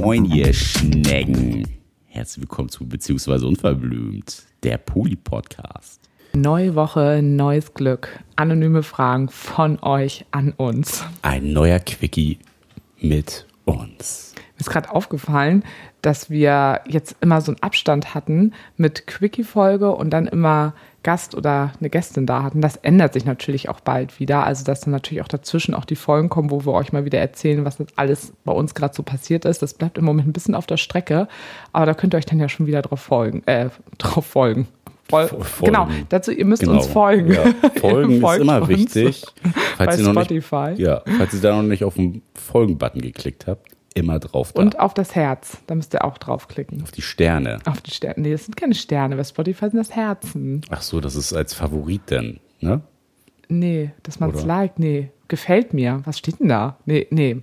[0.00, 1.66] Moin, ihr Schnecken.
[2.04, 6.10] Herzlich willkommen zu Beziehungsweise Unverblümt, der Poli-Podcast.
[6.34, 8.22] Neue Woche, neues Glück.
[8.36, 11.06] Anonyme Fragen von euch an uns.
[11.22, 12.38] Ein neuer Quickie
[13.00, 14.34] mit uns.
[14.56, 15.64] Mir ist gerade aufgefallen,
[16.02, 20.74] dass wir jetzt immer so einen Abstand hatten mit Quickie-Folge und dann immer
[21.06, 22.60] Gast oder eine Gästin da hatten.
[22.60, 24.44] Das ändert sich natürlich auch bald wieder.
[24.44, 27.20] Also, dass dann natürlich auch dazwischen auch die Folgen kommen, wo wir euch mal wieder
[27.20, 29.62] erzählen, was jetzt alles bei uns gerade so passiert ist.
[29.62, 31.28] Das bleibt im Moment ein bisschen auf der Strecke.
[31.72, 33.44] Aber da könnt ihr euch dann ja schon wieder drauf folgen.
[33.46, 34.66] Äh, drauf folgen.
[35.08, 35.30] Voll,
[35.60, 36.78] genau, dazu, ihr müsst genau.
[36.78, 37.32] uns folgen.
[37.32, 37.44] Ja,
[37.80, 39.24] folgen ist immer wichtig.
[39.76, 40.70] Falls bei Spotify.
[40.70, 44.62] Nicht, ja, falls ihr da noch nicht auf den Folgen-Button geklickt habt, immer drauf da.
[44.62, 46.82] Und auf das Herz, da müsst ihr auch draufklicken.
[46.82, 47.58] Auf die Sterne.
[47.64, 48.20] Auf die Sterne.
[48.20, 50.60] Nee, das sind keine Sterne, bei Spotify sind das Herzen.
[50.70, 52.82] Ach so, das ist als Favorit denn, ne?
[53.48, 54.78] Nee, dass man es liked.
[54.78, 56.02] Nee, gefällt mir.
[56.04, 56.78] Was steht denn da?
[56.84, 57.42] Nee, nee.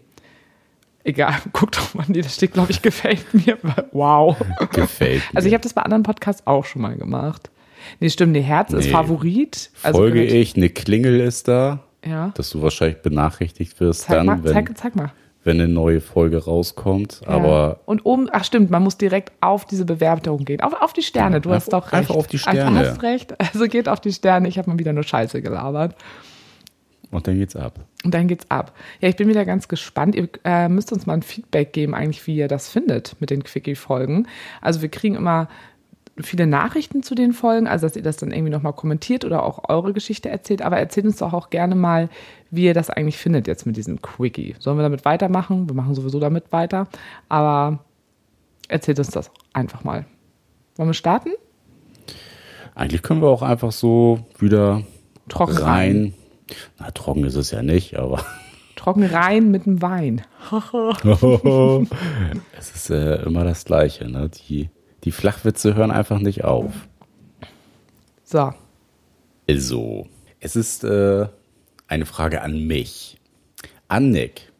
[1.03, 2.05] Egal, guckt doch mal.
[2.07, 3.57] Nee, das steht, glaube ich, gefällt mir.
[3.91, 4.37] Wow.
[4.71, 5.37] Gefällt mir.
[5.37, 7.51] Also ich habe das bei anderen Podcasts auch schon mal gemacht.
[7.99, 8.79] Nee, stimmt, nee, Herz nee.
[8.79, 9.71] ist Favorit.
[9.83, 11.83] Also Folge ich, eine Klingel ist da.
[12.05, 12.31] Ja.
[12.35, 15.11] Dass du wahrscheinlich benachrichtigt wirst zeig dann, mal, wenn, zeig, zeig mal.
[15.43, 17.21] Wenn eine neue Folge rauskommt.
[17.23, 17.29] Ja.
[17.29, 20.61] Aber Und oben, ach stimmt, man muss direkt auf diese Bewertung gehen.
[20.61, 21.93] Auf, auf die Sterne, du hast doch recht.
[21.93, 22.81] einfach auf die Sterne.
[22.81, 23.35] Du hast recht.
[23.39, 24.47] Also geht auf die Sterne.
[24.47, 25.95] Ich habe mal wieder nur Scheiße gelabert.
[27.11, 27.79] und dann geht's ab.
[28.03, 28.73] Und dann geht's ab.
[28.99, 30.15] Ja, ich bin wieder ganz gespannt.
[30.15, 33.43] Ihr äh, müsst uns mal ein Feedback geben, eigentlich, wie ihr das findet mit den
[33.43, 34.27] Quickie-Folgen.
[34.61, 35.47] Also wir kriegen immer
[36.21, 39.67] viele Nachrichten zu den Folgen, also dass ihr das dann irgendwie nochmal kommentiert oder auch
[39.67, 40.61] eure Geschichte erzählt.
[40.61, 42.09] Aber erzählt uns doch auch gerne mal,
[42.51, 44.55] wie ihr das eigentlich findet jetzt mit diesem Quickie.
[44.59, 45.67] Sollen wir damit weitermachen?
[45.67, 46.87] Wir machen sowieso damit weiter.
[47.29, 47.79] Aber
[48.67, 50.05] erzählt uns das einfach mal.
[50.75, 51.31] Wollen wir starten?
[52.75, 54.83] Eigentlich können wir auch einfach so wieder
[55.29, 55.63] Trocken rein.
[55.63, 56.13] rein.
[56.79, 58.23] Na, trocken ist es ja nicht, aber
[58.75, 60.21] Trocken rein mit dem Wein.
[62.57, 64.09] es ist äh, immer das Gleiche.
[64.09, 64.29] Ne?
[64.29, 64.69] Die,
[65.03, 66.73] die Flachwitze hören einfach nicht auf.
[68.23, 68.53] So.
[69.49, 70.07] So,
[70.39, 71.27] es ist äh,
[71.87, 73.19] eine Frage an mich.
[73.87, 74.51] Annick,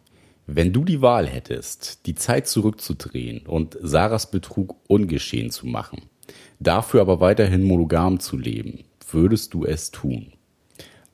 [0.46, 6.04] wenn du die Wahl hättest, die Zeit zurückzudrehen und Sarahs Betrug ungeschehen zu machen,
[6.60, 10.34] dafür aber weiterhin monogam zu leben, würdest du es tun?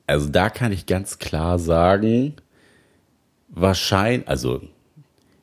[0.07, 2.33] Also da kann ich ganz klar sagen,
[3.49, 4.61] wahrscheinlich, also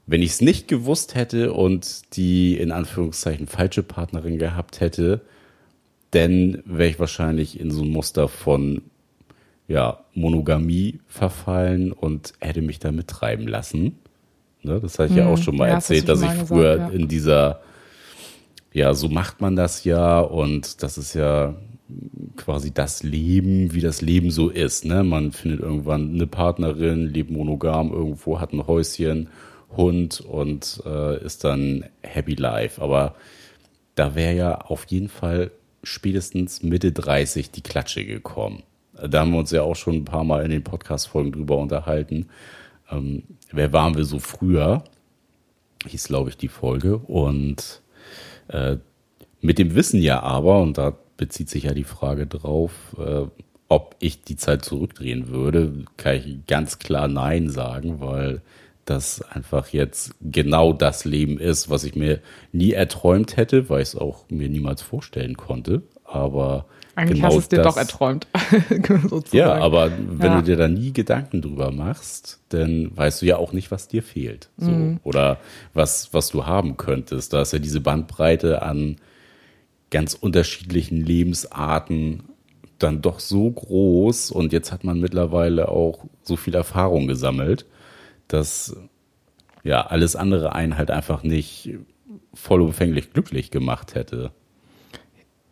[0.06, 5.21] wenn ich es nicht gewusst hätte und die in Anführungszeichen falsche Partnerin gehabt hätte,
[6.12, 8.83] dann wäre ich wahrscheinlich in so ein Muster von
[9.69, 13.99] ja, Monogamie verfallen und hätte mich da mittreiben lassen.
[14.62, 16.47] Ne, das habe ich ja Hm, auch schon mal ja, erzählt, dass schon ich mal
[16.47, 16.99] früher gesagt, ja.
[16.99, 17.61] in dieser,
[18.73, 21.56] ja, so macht man das ja und das ist ja
[22.37, 24.84] quasi das Leben, wie das Leben so ist.
[24.84, 25.05] Ne?
[25.05, 29.28] Man findet irgendwann eine Partnerin, lebt monogam irgendwo, hat ein Häuschen,
[29.76, 32.81] Hund und äh, ist dann happy life.
[32.81, 33.14] Aber
[33.94, 35.50] da wäre ja auf jeden Fall
[35.82, 38.62] spätestens Mitte 30 die Klatsche gekommen.
[38.92, 42.28] Da haben wir uns ja auch schon ein paar Mal in den Podcast-Folgen drüber unterhalten.
[42.91, 44.84] Ähm, wer waren wir so früher?
[45.87, 46.97] Hieß, glaube ich, die Folge.
[46.98, 47.82] Und
[48.48, 48.76] äh,
[49.41, 53.26] mit dem Wissen ja aber, und da bezieht sich ja die Frage drauf, äh,
[53.69, 58.43] ob ich die Zeit zurückdrehen würde, kann ich ganz klar Nein sagen, weil
[58.87, 62.21] das einfach jetzt genau das Leben ist, was ich mir
[62.53, 65.83] nie erträumt hätte, weil ich es auch mir niemals vorstellen konnte.
[66.05, 68.27] Aber Eigentlich genau hast du es dir das, doch erträumt.
[69.33, 70.37] Ja, aber wenn Ja.
[70.41, 74.03] du dir da nie Gedanken drüber machst, dann weißt du ja auch nicht, was dir
[74.03, 74.49] fehlt.
[74.57, 74.71] So.
[74.71, 75.01] Mhm.
[75.03, 75.39] Oder
[75.75, 77.33] was, was du haben könntest.
[77.33, 78.97] Da ist ja diese Bandbreite an
[79.91, 82.23] ganz unterschiedlichen Lebensarten
[82.79, 87.65] dann doch so groß und jetzt hat man mittlerweile auch so viel Erfahrung gesammelt,
[88.28, 88.76] dass
[89.62, 91.75] ja alles andere einen halt einfach nicht
[92.34, 94.31] vollumfänglich glücklich gemacht hätte.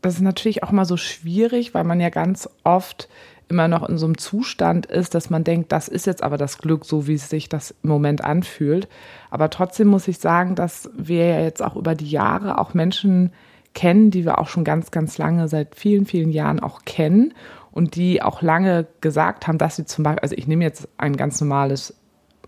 [0.02, 3.08] das ist natürlich auch mal so schwierig, weil man ja ganz oft
[3.48, 6.58] immer noch in so einem Zustand ist, dass man denkt, das ist jetzt aber das
[6.58, 8.88] Glück, so wie es sich das im Moment anfühlt.
[9.30, 13.32] Aber trotzdem muss ich sagen, dass wir ja jetzt auch über die Jahre auch Menschen
[13.74, 17.34] kennen, die wir auch schon ganz, ganz lange, seit vielen, vielen Jahren auch kennen
[17.70, 21.16] und die auch lange gesagt haben, dass sie zum Beispiel, also ich nehme jetzt ein
[21.16, 21.94] ganz normales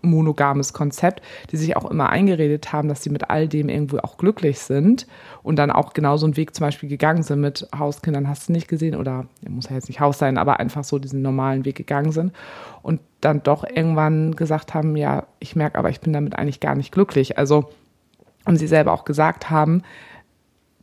[0.01, 4.17] monogames Konzept, die sich auch immer eingeredet haben, dass sie mit all dem irgendwo auch
[4.17, 5.07] glücklich sind
[5.43, 8.53] und dann auch genau so einen Weg zum Beispiel gegangen sind mit Hauskindern, hast du
[8.53, 11.75] nicht gesehen oder muss ja jetzt nicht Haus sein, aber einfach so diesen normalen Weg
[11.75, 12.33] gegangen sind
[12.81, 16.75] und dann doch irgendwann gesagt haben, ja, ich merke aber, ich bin damit eigentlich gar
[16.75, 17.37] nicht glücklich.
[17.37, 17.69] Also
[18.47, 19.83] und sie selber auch gesagt haben,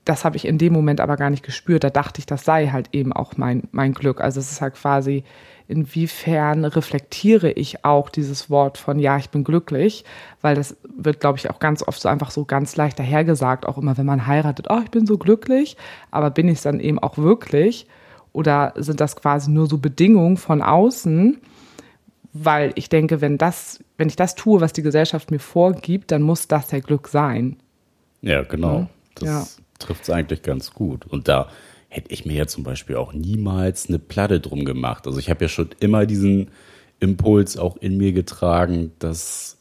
[0.04, 1.82] das habe ich in dem Moment aber gar nicht gespürt.
[1.82, 4.20] Da dachte ich, das sei halt eben auch mein, mein Glück.
[4.20, 5.24] Also es ist halt quasi
[5.66, 10.04] inwiefern reflektiere ich auch dieses Wort von ja, ich bin glücklich,
[10.42, 13.78] weil das wird, glaube ich, auch ganz oft so einfach so ganz leicht dahergesagt, auch
[13.78, 15.76] immer, wenn man heiratet, oh, ich bin so glücklich,
[16.10, 17.86] aber bin ich es dann eben auch wirklich?
[18.32, 21.40] Oder sind das quasi nur so Bedingungen von außen?
[22.32, 26.22] Weil ich denke, wenn das, wenn ich das tue, was die Gesellschaft mir vorgibt, dann
[26.22, 27.56] muss das ja Glück sein.
[28.22, 28.80] Ja, genau.
[28.80, 28.86] Mhm.
[29.14, 29.46] Das Ja.
[29.78, 31.06] trifft es eigentlich ganz gut.
[31.06, 31.48] Und da
[31.94, 35.06] hätte ich mir ja zum Beispiel auch niemals eine Platte drum gemacht.
[35.06, 36.50] Also ich habe ja schon immer diesen
[36.98, 39.58] Impuls auch in mir getragen, dass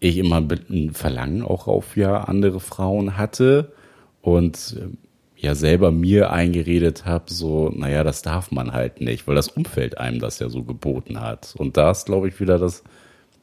[0.00, 3.72] ich immer ein Verlangen auch auf ja andere Frauen hatte
[4.20, 4.98] und ähm,
[5.36, 9.98] ja selber mir eingeredet habe, so, naja, das darf man halt nicht, weil das Umfeld
[9.98, 11.54] einem das ja so geboten hat.
[11.56, 12.82] Und da ist, glaube ich, wieder das,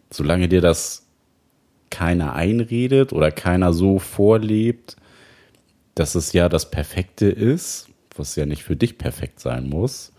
[0.10, 1.08] solange dir das
[1.92, 4.98] keiner einredet oder keiner so vorlebt,
[5.96, 10.14] dass es ja das Perfekte ist, was ja nicht für dich perfekt sein muss,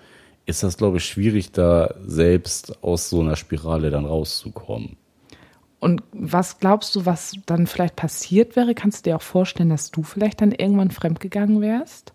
[0.46, 4.96] ist das, glaube ich, schwierig, da selbst aus so einer Spirale dann rauszukommen.
[5.80, 8.74] Und was glaubst du, was dann vielleicht passiert wäre?
[8.74, 12.14] Kannst du dir auch vorstellen, dass du vielleicht dann irgendwann fremdgegangen wärst?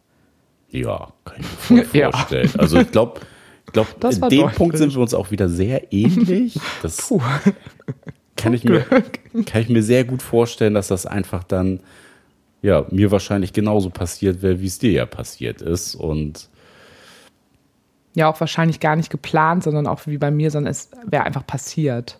[0.70, 2.12] Ja, kann ich mir Ja.
[2.12, 2.52] vorstellen.
[2.58, 3.22] Also ich glaube,
[3.68, 4.50] ich glaub, in dem.
[4.52, 6.60] Punkt sind wir uns auch wieder sehr ähnlich.
[6.82, 7.14] Das
[8.36, 8.86] kann ich, mir,
[9.46, 11.82] kann ich mir sehr gut vorstellen, dass das einfach dann
[12.62, 15.96] ja, mir wahrscheinlich genauso passiert wäre, wie es dir ja passiert ist.
[15.96, 16.50] Und
[18.16, 21.46] Ja, auch wahrscheinlich gar nicht geplant, sondern auch wie bei mir, sondern es wäre einfach
[21.46, 22.20] passiert.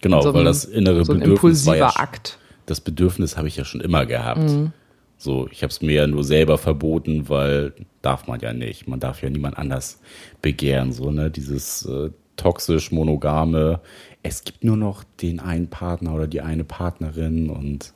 [0.00, 2.38] genau, so weil ein- das innere so ein Bedürfnis war impulsiver ja Akt.
[2.66, 4.40] das Bedürfnis habe ich ja schon immer gehabt.
[4.50, 4.72] Mhm.
[5.16, 7.72] So, ich habe es mir ja nur selber verboten, weil
[8.02, 8.86] darf man ja nicht.
[8.88, 10.00] Man darf ja niemand anders
[10.42, 10.92] begehren.
[10.92, 13.80] So, ne, dieses äh, toxisch monogame.
[14.22, 17.92] Es gibt nur noch den einen Partner oder die eine Partnerin und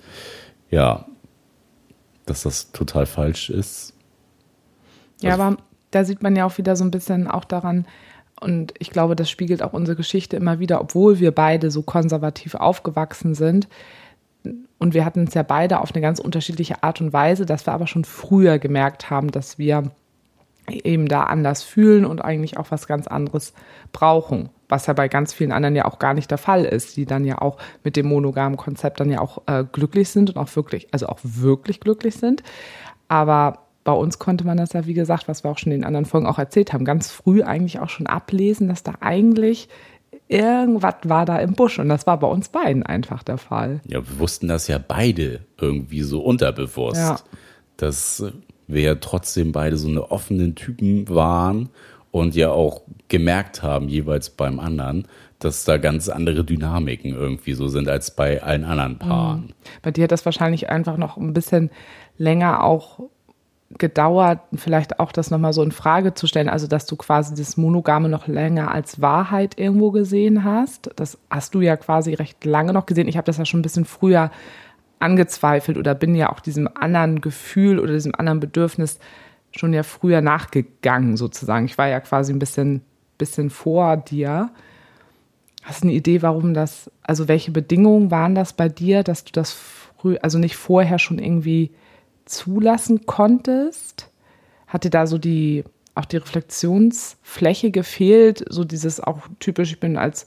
[0.71, 1.07] ja,
[2.29, 3.95] dass das total falsch ist.
[5.21, 5.57] Ja, Also- aber
[5.91, 7.87] da sieht man ja auch wieder so ein bisschen auch daran,
[8.41, 12.55] und ich glaube, das spiegelt auch unsere Geschichte immer wieder, obwohl wir beide so konservativ
[12.55, 13.67] aufgewachsen sind.
[14.79, 17.73] Und wir hatten es ja beide auf eine ganz unterschiedliche Art und Weise, dass wir
[17.73, 19.91] aber schon früher gemerkt haben, dass wir
[20.71, 23.53] eben da anders fühlen und eigentlich auch was ganz anderes
[23.93, 24.49] brauchen.
[24.69, 27.25] Was ja bei ganz vielen anderen ja auch gar nicht der Fall ist, die dann
[27.25, 30.89] ja auch mit dem monogamen Konzept dann ja auch äh, glücklich sind und auch wirklich,
[30.93, 32.43] also auch wirklich glücklich sind.
[33.09, 35.87] Aber bei uns konnte man das ja, wie gesagt, was wir auch schon in den
[35.87, 39.69] anderen Folgen auch erzählt haben, ganz früh eigentlich auch schon ablesen, dass da eigentlich
[40.29, 41.79] irgendwas war da im Busch.
[41.79, 43.81] Und das war bei uns beiden einfach der Fall.
[43.87, 47.17] Ja, wir wussten das ja beide irgendwie so unterbewusst, Ja.
[47.79, 48.23] dass
[48.69, 51.71] wir ja trotzdem beide so eine offenen Typen waren
[52.11, 57.69] und ja auch gemerkt haben, jeweils beim anderen, dass da ganz andere Dynamiken irgendwie so
[57.69, 59.55] sind als bei allen anderen Paaren.
[59.83, 61.71] Bei dir hat das wahrscheinlich einfach noch ein bisschen
[62.17, 63.01] länger auch
[63.77, 67.59] gedauert, vielleicht auch das nochmal so in Frage zu stellen, also dass du quasi das
[67.59, 70.91] Monogame noch länger als Wahrheit irgendwo gesehen hast.
[70.97, 73.09] Das hast du ja quasi recht lange noch gesehen.
[73.09, 74.31] Ich habe das ja schon ein bisschen früher
[75.01, 78.99] angezweifelt oder bin ja auch diesem anderen Gefühl oder diesem anderen Bedürfnis
[79.51, 81.67] schon ja früher nachgegangen sozusagen.
[81.67, 82.83] Ich war ja quasi ein bisschen,
[83.17, 84.51] bisschen vor dir.
[85.63, 89.33] Hast du eine Idee, warum das, also welche Bedingungen waren das bei dir, dass du
[89.33, 91.71] das früh, also nicht vorher schon irgendwie
[92.25, 94.11] zulassen konntest?
[94.67, 98.45] Hat dir da so die, auch die Reflexionsfläche gefehlt?
[98.49, 100.27] So dieses auch typisch, ich bin als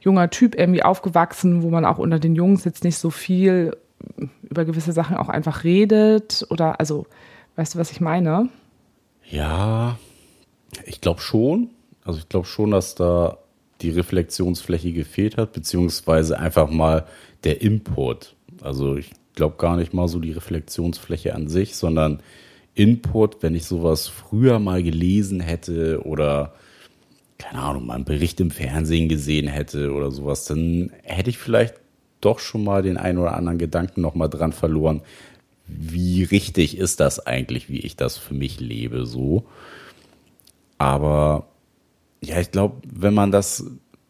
[0.00, 3.76] junger Typ irgendwie aufgewachsen, wo man auch unter den Jungs jetzt nicht so viel
[4.42, 7.06] über gewisse Sachen auch einfach redet oder, also,
[7.56, 8.48] weißt du, was ich meine?
[9.28, 9.98] Ja,
[10.86, 11.70] ich glaube schon.
[12.04, 13.38] Also ich glaube schon, dass da
[13.82, 17.06] die Reflexionsfläche gefehlt hat, beziehungsweise einfach mal
[17.44, 18.34] der Input.
[18.62, 22.20] Also ich glaube gar nicht mal so die Reflexionsfläche an sich, sondern
[22.74, 26.54] Input, wenn ich sowas früher mal gelesen hätte oder
[27.38, 31.74] keine Ahnung, mal einen Bericht im Fernsehen gesehen hätte oder sowas, dann hätte ich vielleicht
[32.20, 35.02] doch schon mal den einen oder anderen Gedanken noch mal dran verloren,
[35.66, 39.44] wie richtig ist das eigentlich, wie ich das für mich lebe, so.
[40.78, 41.48] Aber
[42.20, 43.64] ja, ich glaube, wenn man das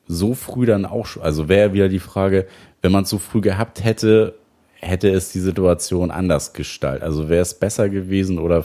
[0.07, 2.47] so früh dann auch, also wäre wieder die Frage,
[2.81, 4.35] wenn man es so früh gehabt hätte,
[4.81, 7.03] hätte es die Situation anders gestaltet.
[7.03, 8.65] Also wäre es besser gewesen oder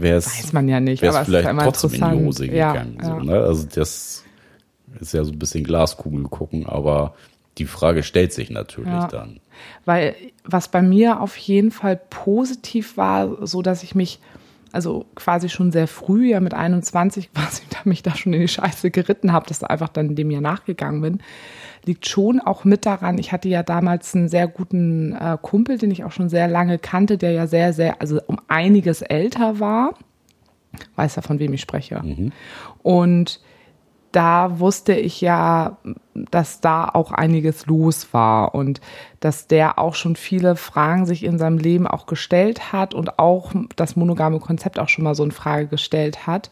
[0.00, 2.24] wäre es Weiß man ja nicht, aber es ist vielleicht ja immer trotzdem in die.
[2.26, 2.98] Hose Ja, gegangen.
[3.00, 3.06] ja.
[3.06, 3.40] So, ne?
[3.40, 4.24] Also das
[5.00, 7.14] ist ja so ein bisschen Glaskugel gucken, aber
[7.58, 9.08] die Frage stellt sich natürlich Ja.
[9.08, 9.40] dann.
[9.84, 14.20] Weil was bei mir auf jeden Fall positiv war, so dass ich mich
[14.72, 18.48] also quasi schon sehr früh, ja mit 21 quasi, da mich da schon in die
[18.48, 21.20] Scheiße geritten habe, dass ich einfach dann dem ja nachgegangen bin,
[21.86, 23.18] liegt schon auch mit daran.
[23.18, 26.78] Ich hatte ja damals einen sehr guten äh, Kumpel, den ich auch schon sehr lange
[26.78, 29.94] kannte, der ja sehr, sehr, also um einiges älter war.
[30.96, 32.02] Weiß ja, von wem ich spreche.
[32.82, 33.40] Und
[34.12, 35.76] da wusste ich ja,
[36.14, 38.80] dass da auch einiges los war und
[39.20, 43.52] dass der auch schon viele Fragen sich in seinem Leben auch gestellt hat und auch
[43.76, 46.50] das monogame Konzept auch schon mal so in Frage gestellt hat.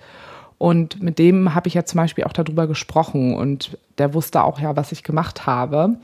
[0.64, 4.59] Und mit dem habe ich ja zum Beispiel auch darüber gesprochen und der wusste auch
[4.59, 5.97] ja, was ich gemacht habe.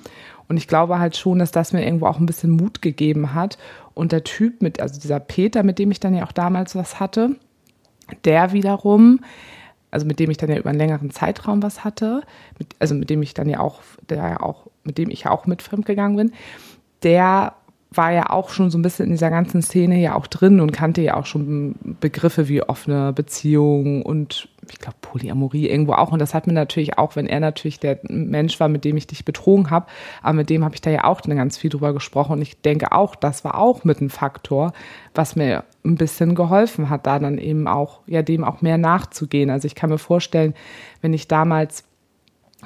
[0.48, 3.56] Und ich glaube halt schon, dass das mir irgendwo auch ein bisschen Mut gegeben hat.
[3.94, 7.00] Und der Typ mit, also dieser Peter, mit dem ich dann ja auch damals was
[7.00, 7.36] hatte,
[8.26, 9.20] der wiederum,
[9.90, 12.20] also mit dem ich dann ja über einen längeren Zeitraum was hatte,
[12.58, 15.30] mit, also mit dem ich dann ja auch, der ja auch, mit dem ich ja
[15.30, 16.32] auch mit fremdgegangen bin,
[17.02, 17.54] der
[17.92, 20.72] war ja auch schon so ein bisschen in dieser ganzen Szene ja auch drin und
[20.72, 26.12] kannte ja auch schon Begriffe wie offene Beziehung und ich glaube Polyamorie irgendwo auch.
[26.12, 29.08] Und das hat mir natürlich auch, wenn er natürlich der Mensch war, mit dem ich
[29.08, 29.86] dich betrogen habe,
[30.22, 32.32] aber mit dem habe ich da ja auch ganz viel drüber gesprochen.
[32.34, 34.72] Und ich denke auch, das war auch mit ein Faktor,
[35.14, 39.50] was mir ein bisschen geholfen hat, da dann eben auch, ja, dem auch mehr nachzugehen.
[39.50, 40.54] Also ich kann mir vorstellen,
[41.00, 41.84] wenn ich damals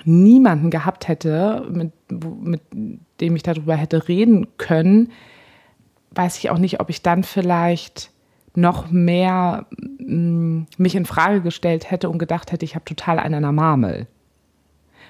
[0.05, 2.63] niemanden gehabt hätte, mit, mit
[3.21, 5.13] dem ich darüber hätte reden können,
[6.13, 8.11] weiß ich auch nicht, ob ich dann vielleicht
[8.55, 9.67] noch mehr
[9.99, 13.43] mh, mm, mich in Frage gestellt hätte und gedacht hätte, ich habe total einen an
[13.43, 14.07] der Marmel.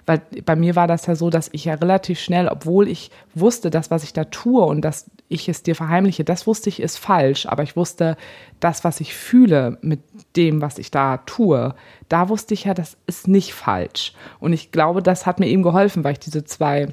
[0.07, 3.71] Weil bei mir war das ja so, dass ich ja relativ schnell, obwohl ich wusste,
[3.71, 6.99] das, was ich da tue und dass ich es dir verheimliche, das wusste ich ist
[6.99, 7.47] falsch.
[7.47, 8.17] Aber ich wusste,
[8.61, 10.01] das, was ich fühle mit
[10.37, 11.75] dem, was ich da tue,
[12.09, 14.13] da wusste ich ja, das ist nicht falsch.
[14.41, 16.89] Und ich glaube, das hat mir eben geholfen, weil ich diese zwei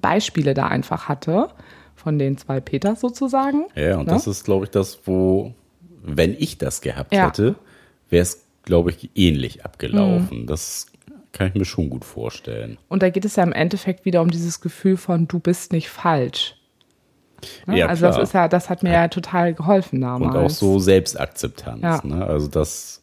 [0.00, 1.48] Beispiele da einfach hatte,
[1.96, 3.66] von den zwei Peters sozusagen.
[3.74, 4.14] Ja, und ja?
[4.14, 5.54] das ist, glaube ich, das, wo,
[6.02, 7.26] wenn ich das gehabt ja.
[7.26, 7.56] hätte,
[8.10, 10.42] wäre es, glaube ich, ähnlich abgelaufen.
[10.42, 10.46] Mhm.
[10.46, 10.91] Das
[11.32, 12.78] kann ich mir schon gut vorstellen.
[12.88, 15.88] Und da geht es ja im Endeffekt wieder um dieses Gefühl von, du bist nicht
[15.88, 16.56] falsch.
[17.66, 17.78] Ne?
[17.78, 18.12] Ja, also klar.
[18.12, 20.34] das ist ja, das hat mir ja, ja total geholfen damals.
[20.34, 21.82] Und auch so Selbstakzeptanz.
[21.82, 22.00] Ja.
[22.04, 22.26] Ne?
[22.26, 23.02] Also das.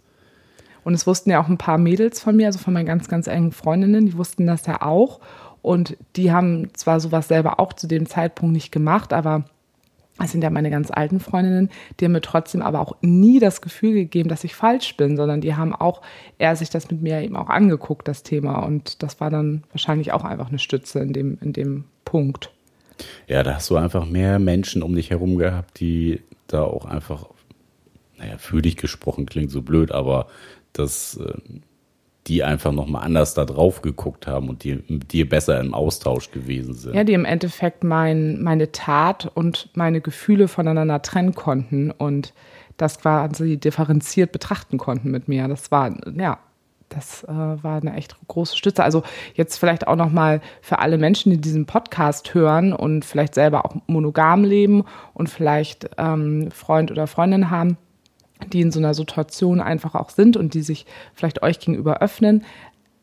[0.83, 3.27] Und es wussten ja auch ein paar Mädels von mir, also von meinen ganz, ganz
[3.27, 5.19] engen Freundinnen, die wussten das ja auch.
[5.61, 9.43] Und die haben zwar sowas selber auch zu dem Zeitpunkt nicht gemacht, aber
[10.19, 13.61] das sind ja meine ganz alten Freundinnen, die haben mir trotzdem aber auch nie das
[13.61, 16.01] Gefühl gegeben, dass ich falsch bin, sondern die haben auch
[16.37, 18.59] eher sich das mit mir eben auch angeguckt, das Thema.
[18.59, 22.51] Und das war dann wahrscheinlich auch einfach eine Stütze in dem, in dem Punkt.
[23.27, 27.27] Ja, da hast du einfach mehr Menschen um dich herum gehabt, die da auch einfach,
[28.17, 30.27] naja, für dich gesprochen klingt so blöd, aber
[30.73, 31.33] das äh,
[32.27, 36.31] die einfach nochmal anders da drauf geguckt haben und die mit dir besser im Austausch
[36.31, 36.93] gewesen sind.
[36.93, 42.33] Ja, die im Endeffekt mein, meine Tat und meine Gefühle voneinander trennen konnten und
[42.77, 45.47] das quasi differenziert betrachten konnten mit mir.
[45.47, 46.39] Das war, ja,
[46.89, 48.83] das äh, war eine echt große Stütze.
[48.83, 49.03] Also
[49.35, 53.75] jetzt vielleicht auch nochmal für alle Menschen, die diesen Podcast hören und vielleicht selber auch
[53.87, 54.83] monogam leben
[55.13, 57.77] und vielleicht ähm, Freund oder Freundin haben
[58.47, 62.43] die in so einer Situation einfach auch sind und die sich vielleicht euch gegenüber öffnen.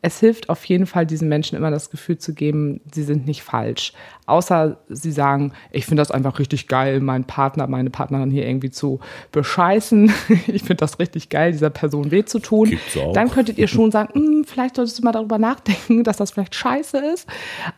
[0.01, 3.43] Es hilft auf jeden Fall, diesen Menschen immer das Gefühl zu geben, sie sind nicht
[3.43, 3.93] falsch
[4.27, 8.69] außer sie sagen, ich finde das einfach richtig geil, meinen Partner, meine Partnerin hier irgendwie
[8.69, 8.99] zu
[9.31, 10.11] bescheißen.
[10.47, 12.77] ich finde das richtig geil, dieser Person weh zu tun.
[13.13, 14.11] Dann könntet ihr schon sagen,
[14.47, 17.27] vielleicht solltest du mal darüber nachdenken, dass das vielleicht scheiße ist.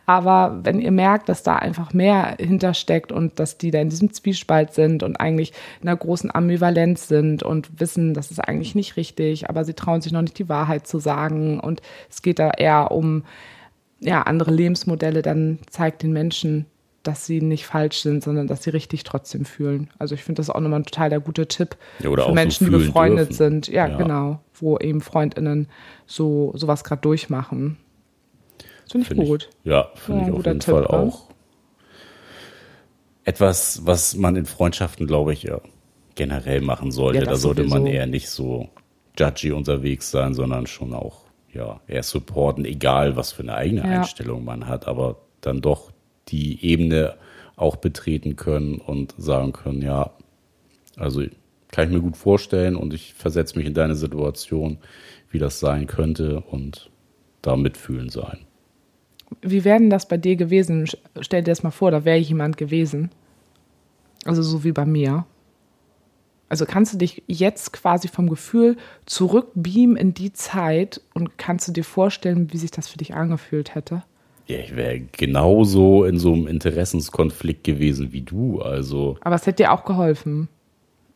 [0.06, 4.12] Aber wenn ihr merkt, dass da einfach mehr hintersteckt und dass die da in diesem
[4.12, 8.96] Zwiespalt sind und eigentlich in einer großen Ambivalenz sind und wissen, das ist eigentlich nicht
[8.96, 12.50] richtig, aber sie trauen sich noch nicht die Wahrheit zu sagen und es geht da
[12.50, 13.24] eher um
[14.00, 16.66] ja, andere Lebensmodelle, dann zeigt den Menschen,
[17.02, 19.88] dass sie nicht falsch sind, sondern dass sie richtig trotzdem fühlen.
[19.98, 22.78] Also ich finde das auch nochmal ein total der gute Tipp ja, für Menschen, so
[22.78, 23.36] die befreundet dürfen.
[23.36, 23.68] sind.
[23.68, 25.68] Ja, ja, genau, wo eben FreundInnen
[26.06, 27.78] so sowas gerade durchmachen.
[28.90, 29.48] Finde ich find gut.
[29.64, 30.90] Ich, ja, finde ja, ich auf jeden Tipp, Fall ne?
[30.90, 31.28] auch.
[33.24, 35.60] Etwas, was man in Freundschaften, glaube ich, ja
[36.16, 37.24] generell machen sollte.
[37.24, 37.78] da sollte sowieso.
[37.78, 38.68] man eher nicht so
[39.18, 43.84] judgy unterwegs sein, sondern schon auch ja, eher supporten, egal was für eine eigene.
[43.84, 45.89] Einstellung man hat, aber dann doch
[46.30, 47.14] die Ebene
[47.56, 50.12] auch betreten können und sagen können, ja,
[50.96, 51.22] also
[51.70, 54.78] kann ich mir gut vorstellen und ich versetze mich in deine Situation,
[55.30, 56.90] wie das sein könnte und
[57.42, 58.38] da mitfühlen sein.
[59.42, 60.88] Wie wäre denn das bei dir gewesen?
[61.20, 63.10] Stell dir das mal vor, da wäre jemand gewesen.
[64.24, 65.24] Also so wie bei mir.
[66.48, 71.72] Also kannst du dich jetzt quasi vom Gefühl zurückbeamen in die Zeit und kannst du
[71.72, 74.02] dir vorstellen, wie sich das für dich angefühlt hätte?
[74.50, 78.60] Ja, ich wäre genauso in so einem Interessenskonflikt gewesen wie du.
[78.60, 79.16] Also.
[79.20, 80.48] Aber es hätte dir auch geholfen.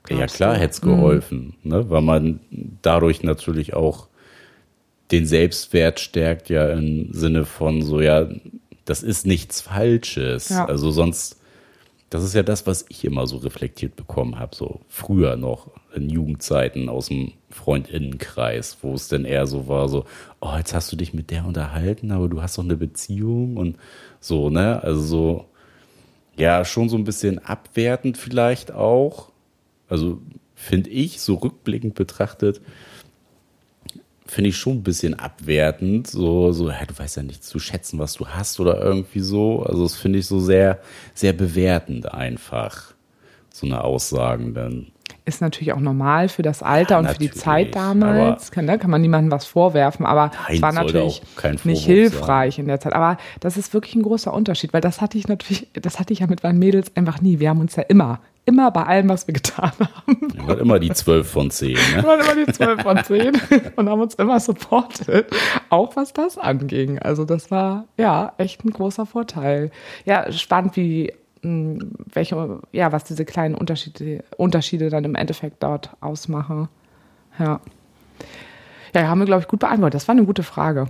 [0.09, 1.71] Ja, klar hätte es geholfen, mhm.
[1.71, 1.91] ne?
[1.91, 2.41] weil man
[2.83, 4.09] dadurch natürlich auch
[5.11, 8.29] den Selbstwert stärkt, ja im Sinne von so, ja,
[8.85, 10.51] das ist nichts Falsches.
[10.51, 10.67] Ja.
[10.67, 11.41] Also sonst
[12.15, 16.09] Das ist ja das, was ich immer so reflektiert bekommen habe, so früher noch in
[16.09, 20.05] Jugendzeiten aus dem Freundinnenkreis, wo es dann eher so war, so,
[20.41, 23.79] oh, jetzt hast du dich mit der unterhalten, aber du hast doch eine Beziehung und
[24.21, 24.81] so, ne?
[24.85, 25.45] Also so,
[26.37, 29.33] ja, schon so ein bisschen abwertend vielleicht auch.
[29.89, 30.21] Also
[30.55, 32.61] finde ich, so rückblickend betrachtet,
[34.27, 36.07] finde ich schon ein bisschen abwertend.
[36.07, 39.63] So, so, ja, du weißt ja nicht zu schätzen, was du hast oder irgendwie so.
[39.63, 40.81] Also, das finde ich so sehr,
[41.13, 42.95] sehr bewertend einfach.
[43.53, 44.89] So eine Aussagen dann.
[45.27, 48.51] Ist natürlich auch normal für das Alter ja, und für die Zeit damals.
[48.51, 51.23] Kann, da kann man niemandem was vorwerfen, aber es war natürlich
[51.65, 52.65] nicht hilfreich sein.
[52.65, 52.93] in der Zeit.
[52.93, 56.19] Aber das ist wirklich ein großer Unterschied, weil das hatte ich natürlich, das hatte ich
[56.19, 57.39] ja mit meinen Mädels einfach nie.
[57.39, 60.33] Wir haben uns ja immer immer bei allem, was wir getan haben.
[60.35, 61.73] Wir waren immer die 12 von 10.
[61.73, 61.79] Ne?
[61.97, 63.33] Wir waren immer die 12 von 10
[63.77, 65.27] und haben uns immer supportet,
[65.71, 66.99] auch was das anging.
[66.99, 69.71] Also das war ja echt ein großer Vorteil.
[70.05, 75.91] Ja, spannend, wie hm, welche, ja, was diese kleinen Unterschiede, Unterschiede dann im Endeffekt dort
[76.01, 76.69] ausmachen.
[77.39, 77.61] Ja.
[78.95, 79.95] Ja, haben wir, glaube ich, gut beantwortet.
[79.95, 80.89] Das war eine gute Frage.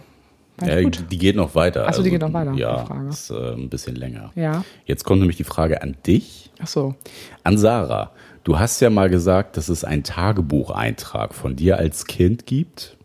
[0.62, 1.88] Ja, die geht noch weiter.
[1.88, 2.52] Achso, die also, geht noch weiter.
[2.54, 4.30] Ja, ist äh, ein bisschen länger.
[4.36, 4.64] Ja.
[4.86, 6.50] Jetzt kommt nämlich die Frage an dich.
[6.60, 6.94] Ach so.
[7.42, 8.12] An Sarah.
[8.44, 12.96] Du hast ja mal gesagt, dass es einen Tagebucheintrag von dir als Kind gibt,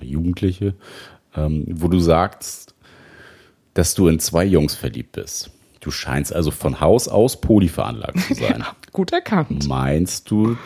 [0.00, 0.74] Jugendliche,
[1.36, 2.74] ähm, wo du sagst,
[3.74, 5.50] dass du in zwei Jungs verliebt bist.
[5.80, 8.60] Du scheinst also von Haus aus polyveranlagt zu sein.
[8.60, 9.68] ja, gut erkannt.
[9.68, 10.56] Meinst du,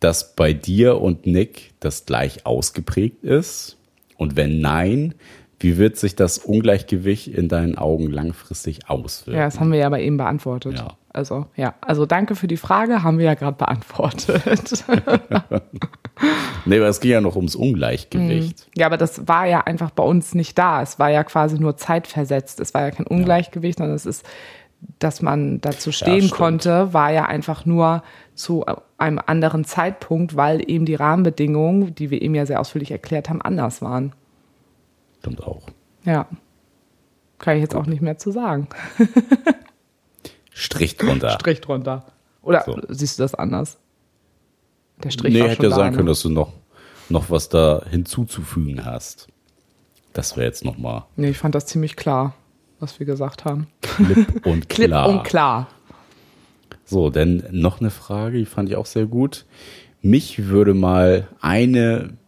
[0.00, 3.76] dass bei dir und Nick das gleich ausgeprägt ist?
[4.16, 5.14] Und wenn nein,
[5.64, 9.40] wie wird sich das Ungleichgewicht in deinen Augen langfristig auswirken?
[9.40, 10.78] Ja, das haben wir ja aber eben beantwortet.
[10.78, 10.92] Ja.
[11.08, 14.84] Also, ja, also danke für die Frage, haben wir ja gerade beantwortet.
[16.66, 18.66] nee, aber es ging ja noch ums Ungleichgewicht.
[18.66, 18.72] Mhm.
[18.76, 20.82] Ja, aber das war ja einfach bei uns nicht da.
[20.82, 22.60] Es war ja quasi nur zeitversetzt.
[22.60, 24.26] Es war ja kein Ungleichgewicht, sondern es ist,
[24.98, 28.02] dass man dazu stehen ja, konnte, war ja einfach nur
[28.34, 28.66] zu
[28.98, 33.40] einem anderen Zeitpunkt, weil eben die Rahmenbedingungen, die wir eben ja sehr ausführlich erklärt haben,
[33.40, 34.12] anders waren.
[35.24, 35.62] Stimmt auch.
[36.04, 36.28] Ja.
[37.38, 38.68] Kann ich jetzt auch nicht mehr zu sagen.
[40.52, 41.30] Strich drunter.
[41.40, 42.04] Strich drunter.
[42.42, 42.78] Oder so.
[42.90, 43.78] siehst du das anders?
[45.02, 45.96] Der Strich nee, hätte ja sein ne?
[45.96, 46.52] können, dass du noch,
[47.08, 49.28] noch was da hinzuzufügen hast.
[50.12, 51.04] Das wäre jetzt nochmal.
[51.16, 52.34] Nee, ich fand das ziemlich klar,
[52.78, 53.68] was wir gesagt haben.
[53.80, 55.04] Klipp und klar.
[55.06, 55.68] Klipp und klar.
[56.84, 59.46] So, denn noch eine Frage, die fand ich auch sehr gut.
[60.02, 62.18] Mich würde mal eine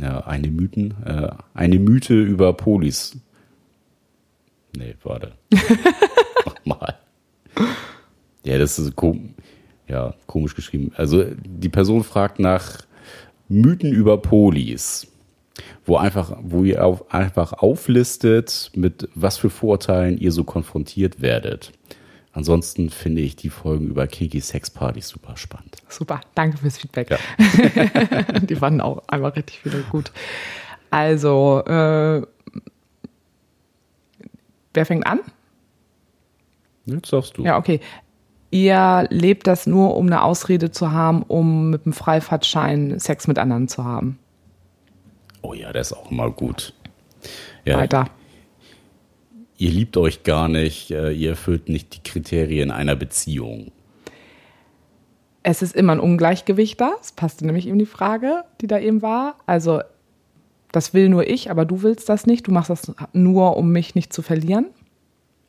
[0.00, 3.16] ja, eine Mythen, äh, eine Mythe über Polis.
[4.76, 5.32] Nee, warte.
[6.46, 6.98] Nochmal.
[8.44, 9.34] Ja, das ist kom
[9.88, 10.92] ja, komisch geschrieben.
[10.96, 12.82] Also die Person fragt nach
[13.48, 15.06] Mythen über Polis,
[15.86, 21.72] wo einfach, wo ihr auf, einfach auflistet, mit was für Vorteilen ihr so konfrontiert werdet.
[22.38, 25.78] Ansonsten finde ich die Folgen über Kiki Sexpartys super spannend.
[25.88, 27.10] Super, danke fürs Feedback.
[27.10, 27.18] Ja.
[28.42, 30.12] die fanden auch einfach richtig viele gut.
[30.88, 32.22] Also, äh,
[34.72, 35.18] wer fängt an?
[36.86, 37.42] Jetzt darfst du.
[37.42, 37.80] Ja, okay.
[38.52, 43.40] Ihr lebt das nur, um eine Ausrede zu haben, um mit einem Freifahrtschein Sex mit
[43.40, 44.20] anderen zu haben.
[45.42, 46.72] Oh ja, das ist auch immer gut.
[47.64, 48.08] Ja, Weiter
[49.58, 53.72] ihr liebt euch gar nicht, äh, ihr erfüllt nicht die Kriterien einer Beziehung.
[55.42, 56.92] Es ist immer ein Ungleichgewicht da.
[57.00, 59.36] Es passte nämlich eben die Frage, die da eben war.
[59.46, 59.80] Also,
[60.72, 62.46] das will nur ich, aber du willst das nicht.
[62.46, 64.66] Du machst das nur, um mich nicht zu verlieren.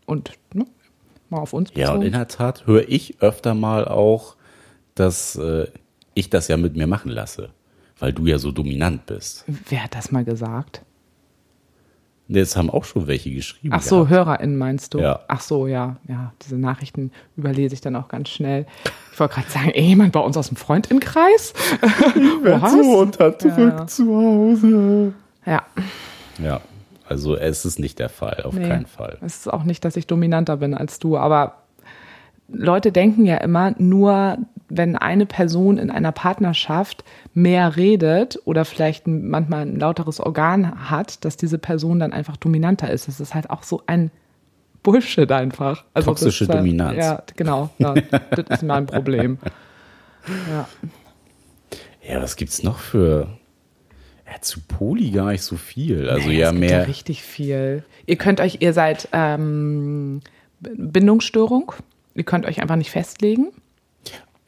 [0.05, 0.65] Und ne,
[1.29, 1.87] mal auf uns bezogen.
[1.87, 4.35] Ja, und in der Tat höre ich öfter mal auch,
[4.95, 5.67] dass äh,
[6.13, 7.49] ich das ja mit mir machen lasse,
[7.99, 9.45] weil du ja so dominant bist.
[9.67, 10.83] Wer hat das mal gesagt?
[12.31, 13.73] Das haben auch schon welche geschrieben.
[13.75, 14.11] Ach so, gehabt.
[14.11, 14.99] HörerInnen meinst du?
[14.99, 15.21] Ja.
[15.27, 15.97] Ach so, ja.
[16.07, 18.67] Ja, diese Nachrichten überlese ich dann auch ganz schnell.
[19.11, 21.53] Ich wollte gerade sagen, ey, jemand bei uns aus dem Freundinnenkreis?
[22.15, 23.87] Ich werde so unterdrückt ja.
[23.87, 25.13] zu Hause.
[25.45, 25.63] Ja.
[26.41, 26.61] Ja,
[27.07, 29.17] also es ist nicht der Fall, auf nee, keinen Fall.
[29.21, 31.63] Es ist auch nicht, dass ich dominanter bin als du, aber
[32.47, 34.37] Leute denken ja immer, nur
[34.69, 37.03] wenn eine Person in einer Partnerschaft
[37.33, 42.89] mehr redet oder vielleicht manchmal ein lauteres Organ hat, dass diese Person dann einfach dominanter
[42.89, 43.07] ist.
[43.07, 44.11] Das ist halt auch so ein
[44.83, 45.83] Bullshit einfach.
[45.93, 46.97] Also Toxische das, Dominanz.
[46.97, 47.69] Ja, genau.
[47.77, 49.37] Ja, das ist mein Problem.
[50.51, 50.67] Ja.
[52.07, 53.39] Ja, was gibt's noch für
[54.29, 56.09] ja, zu Poli gar nicht so viel.
[56.09, 56.79] Also nee, ja mehr.
[56.79, 57.83] Ja richtig viel.
[58.05, 60.21] Ihr könnt euch, ihr seid ähm,
[60.59, 61.71] Bindungsstörung.
[62.15, 63.47] Ihr könnt euch einfach nicht festlegen.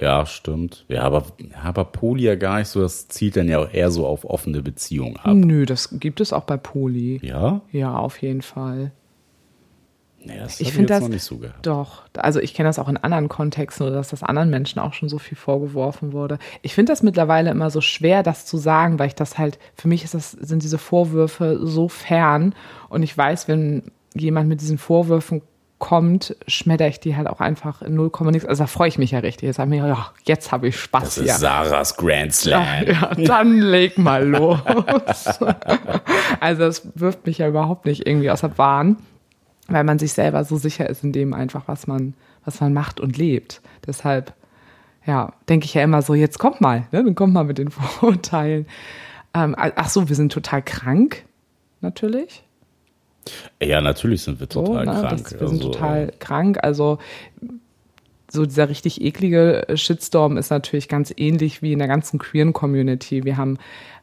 [0.02, 0.86] Ja, stimmt.
[0.88, 1.26] Ja, aber,
[1.64, 4.64] aber Poli ja gar nicht so, das zielt dann ja auch eher so auf offene
[4.64, 5.36] Beziehungen ab.
[5.36, 7.20] Nö, das gibt es auch bei Poli.
[7.24, 7.62] Ja?
[7.72, 8.92] Ja, auf jeden Fall.
[10.24, 11.66] Nee, das Ich finde das noch nicht so gehabt.
[11.66, 12.04] doch.
[12.16, 15.10] Also ich kenne das auch in anderen Kontexten oder dass das anderen Menschen auch schon
[15.10, 16.38] so viel vorgeworfen wurde.
[16.62, 19.88] Ich finde das mittlerweile immer so schwer, das zu sagen, weil ich das halt für
[19.88, 22.54] mich ist das sind diese Vorwürfe so fern
[22.90, 25.42] und ich weiß, wenn jemand mit diesen Vorwürfen
[25.82, 28.46] kommt, schmetter ich die halt auch einfach in 0, nichts.
[28.48, 29.48] Also da freue ich mich ja richtig.
[29.48, 31.34] Jetzt sagen wir, ja, jetzt habe ich Spaß Das ist hier.
[31.34, 32.86] Sarahs Grand Slam.
[32.86, 34.60] Ja, dann leg mal los.
[36.40, 38.98] also das wirft mich ja überhaupt nicht irgendwie aus der Bahn,
[39.68, 42.14] weil man sich selber so sicher ist in dem einfach, was man,
[42.46, 43.60] was man macht und lebt.
[43.88, 44.34] Deshalb,
[45.08, 47.04] ja, denke ich ja immer so, jetzt kommt mal, ne?
[47.04, 48.68] dann kommt mal mit den Vorurteilen.
[49.34, 51.26] Ähm, ach so, wir sind total krank,
[51.82, 52.44] natürlich.
[53.62, 55.00] Ja, natürlich sind wir total so, ne?
[55.00, 55.24] krank.
[55.24, 56.58] Das, wir sind Also, total krank.
[56.64, 56.98] Also
[58.32, 63.26] so dieser richtig eklige Shitstorm ist natürlich ganz ähnlich wie in der ganzen queeren Community.
[63.26, 63.58] Wir haben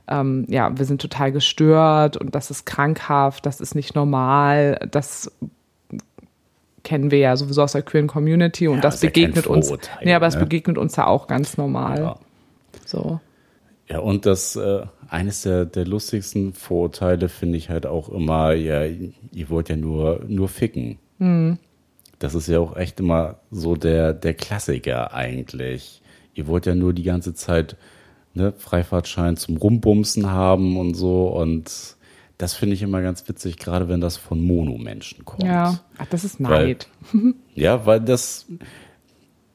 [0.09, 5.31] ähm, ja, wir sind total gestört und das ist krankhaft, das ist nicht normal, das
[6.83, 9.67] kennen wir ja sowieso aus der queeren Community und Ja, das ja kein begegnet uns.
[9.67, 10.41] Vorurteil, Nee, aber es ne?
[10.41, 11.99] begegnet uns ja auch ganz normal.
[11.99, 12.17] Ja.
[12.87, 13.21] So.
[13.89, 18.85] Ja, und das äh, eines der, der lustigsten Vorurteile finde ich halt auch immer, ja,
[18.85, 20.99] ihr wollt ja nur, nur ficken.
[21.19, 21.59] Hm.
[22.19, 26.03] Das ist ja auch echt immer so der, der Klassiker eigentlich.
[26.35, 27.77] Ihr wollt ja nur die ganze Zeit
[28.35, 31.29] ne, Freifahrtschein zum Rumbumsen haben und so.
[31.29, 31.97] Und
[32.37, 35.45] das finde ich immer ganz witzig, gerade wenn das von Monomenschen kommt.
[35.45, 36.89] Ja, Ach, das ist Weil- Neid.
[37.55, 38.47] Ja, weil das,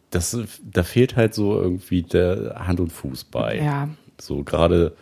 [0.09, 3.57] das, da fehlt halt so irgendwie der Hand und Fuß bei.
[3.57, 3.89] Ja.
[4.25, 4.95] So gerade,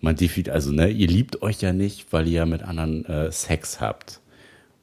[0.00, 3.30] man definiert, also ne, ihr liebt euch ja nicht, weil ihr ja mit anderen äh,
[3.30, 4.20] Sex habt.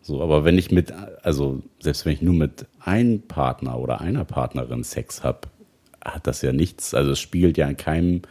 [0.01, 0.93] So, aber wenn ich mit,
[1.23, 5.47] also selbst wenn ich nur mit einem Partner oder einer Partnerin Sex habe,
[6.03, 8.21] hat das ja nichts, also es spiegelt ja in keinem,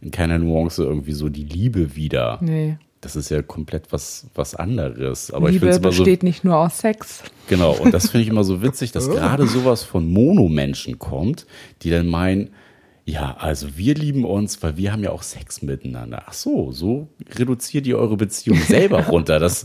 [0.00, 2.38] in keiner Nuance irgendwie so die Liebe wieder.
[2.40, 2.78] Nee.
[3.00, 5.30] Das ist ja komplett was, was anderes.
[5.30, 7.22] Aber ich Liebe finde es immer so, besteht nicht nur aus Sex.
[7.46, 11.46] Genau, und das finde ich immer so witzig, dass gerade sowas von Monomenschen kommt,
[11.82, 12.50] die dann meinen,
[13.08, 16.24] ja, also wir lieben uns, weil wir haben ja auch Sex miteinander.
[16.26, 19.38] Ach so, so reduziert ihr eure Beziehung selber runter.
[19.38, 19.64] Das,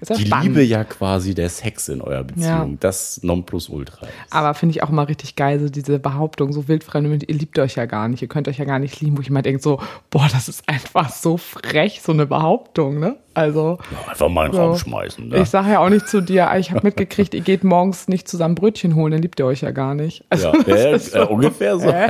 [0.00, 0.56] Ist ja die spannend.
[0.56, 2.72] Liebe ja quasi der Sex in eurer Beziehung.
[2.72, 2.76] Ja.
[2.80, 4.06] Das Nonplusultra.
[4.08, 4.14] ist.
[4.30, 7.76] Aber finde ich auch immer richtig geil, so diese Behauptung, so wildfremde, ihr liebt euch
[7.76, 9.80] ja gar nicht, ihr könnt euch ja gar nicht lieben, wo ich immer denke so,
[10.10, 13.18] boah, das ist einfach so frech, so eine Behauptung, ne?
[13.40, 14.62] Also, Ja, einfach mal in den so.
[14.62, 15.28] Raum schmeißen.
[15.28, 15.38] Ne?
[15.38, 18.54] ich sage ja auch nicht zu dir, ich habe mitgekriegt, ihr geht morgens nicht zusammen
[18.54, 20.24] Brötchen holen, dann liebt ihr euch ja gar nicht.
[20.28, 21.90] Also, ja, das ist äh, ungefähr so.
[21.90, 22.08] Hä?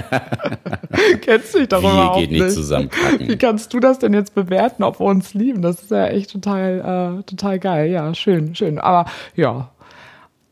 [1.23, 2.55] Kennst dich doch Wie, ihr geht nicht nicht.
[2.55, 5.63] zusammen Wie kannst du das denn jetzt bewerten, ob wir uns lieben?
[5.63, 7.91] Das ist ja echt total, äh, total geil.
[7.91, 8.79] Ja, schön, schön.
[8.79, 9.71] Aber ja,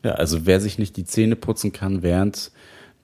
[0.03, 2.51] Ja, also wer sich nicht die Zähne putzen kann, während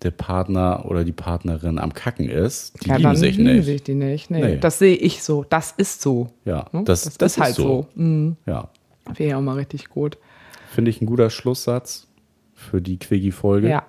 [0.05, 3.65] der Partner oder die Partnerin am Kacken ist, die ja, lieben sich lieben nicht.
[3.65, 4.29] sich die nicht.
[4.31, 4.57] Nee, Nee.
[4.57, 5.43] das sehe ich so.
[5.49, 6.27] Das ist so.
[6.45, 6.83] Ja, Ne?
[6.85, 7.87] das, das, das ist halt so.
[7.95, 8.37] Mhm.
[8.45, 8.69] Ja,
[9.15, 10.17] Wäre ja auch mal richtig gut.
[10.69, 12.07] finde ich ein guter Schlusssatz
[12.53, 13.69] für die Quiggy-Folge.
[13.69, 13.83] Ja,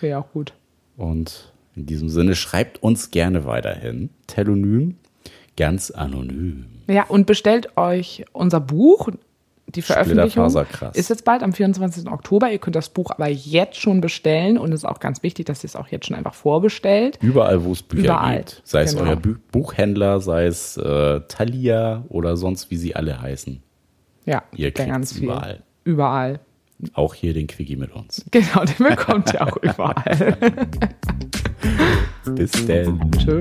[0.00, 0.52] wäre auch gut.
[0.96, 4.10] Und in diesem Sinne schreibt uns gerne weiterhin.
[4.26, 4.96] Telonym,
[5.56, 6.66] ganz anonym.
[6.88, 9.08] Ja, und bestellt euch unser Buch.
[9.74, 10.46] Die Veröffentlichung
[10.94, 12.08] ist jetzt bald am 24.
[12.08, 12.50] Oktober.
[12.50, 15.64] Ihr könnt das Buch aber jetzt schon bestellen und es ist auch ganz wichtig, dass
[15.64, 17.18] ihr es auch jetzt schon einfach vorbestellt.
[17.20, 18.62] Überall, wo es Bücher Überall, gibt.
[18.64, 19.10] Sei es genau.
[19.10, 23.60] euer Bu Buchhändler, sei es äh, Thalia oder sonst wie sie alle heißen.
[24.24, 25.24] Ja, Ihr der kriegt's ganz viel.
[25.24, 25.62] überall.
[25.84, 26.40] Überall.
[26.92, 28.24] Auch hier den Quickie mit uns.
[28.30, 30.36] Genau, den bekommt ihr auch überall.
[32.34, 33.00] Bis denn.
[33.18, 33.40] Tschö.